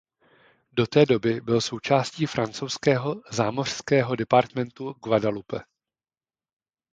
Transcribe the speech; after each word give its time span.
Do 0.73 0.85
té 0.87 1.05
doby 1.05 1.41
byl 1.41 1.61
součástí 1.61 2.25
francouzského 2.25 3.21
zámořského 3.31 4.15
departementu 4.15 4.91
Guadeloupe. 4.93 5.59